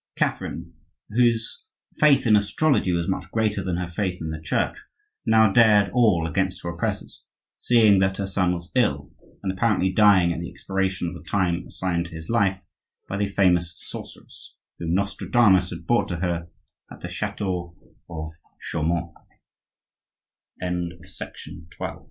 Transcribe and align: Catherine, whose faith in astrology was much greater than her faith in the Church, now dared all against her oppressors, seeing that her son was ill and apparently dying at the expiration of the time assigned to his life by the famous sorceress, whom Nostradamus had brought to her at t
Catherine, 0.15 0.73
whose 1.11 1.63
faith 1.99 2.25
in 2.25 2.35
astrology 2.35 2.91
was 2.91 3.07
much 3.07 3.29
greater 3.29 3.63
than 3.63 3.77
her 3.77 3.87
faith 3.87 4.19
in 4.19 4.31
the 4.31 4.41
Church, 4.41 4.75
now 5.27 5.51
dared 5.51 5.91
all 5.93 6.25
against 6.25 6.63
her 6.63 6.69
oppressors, 6.69 7.23
seeing 7.59 7.99
that 7.99 8.17
her 8.17 8.25
son 8.25 8.51
was 8.51 8.71
ill 8.73 9.11
and 9.43 9.51
apparently 9.51 9.91
dying 9.91 10.33
at 10.33 10.39
the 10.39 10.49
expiration 10.49 11.07
of 11.07 11.13
the 11.13 11.21
time 11.29 11.67
assigned 11.67 12.05
to 12.05 12.15
his 12.15 12.29
life 12.29 12.63
by 13.07 13.15
the 13.15 13.27
famous 13.27 13.75
sorceress, 13.77 14.55
whom 14.79 14.95
Nostradamus 14.95 15.69
had 15.69 15.85
brought 15.85 16.07
to 16.07 16.15
her 16.15 16.47
at 16.89 17.01
t 17.01 17.07